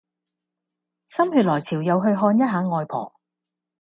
[1.05, 3.13] 心血來潮又去看一下外婆